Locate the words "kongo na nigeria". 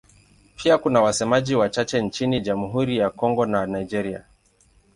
3.09-4.23